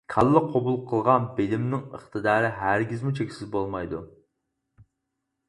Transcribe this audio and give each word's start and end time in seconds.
كاللا 0.11 0.39
قوبۇل 0.53 0.77
قىلغان 0.91 1.27
بىلىمنىڭ 1.39 1.83
ئىقتىدارى 1.99 2.49
ھەرگىزمۇ 2.63 3.15
چەكسىز 3.21 3.53
بولمايدۇ. 3.59 4.03